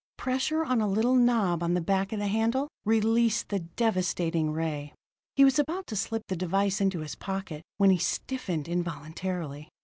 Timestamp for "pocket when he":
7.13-7.99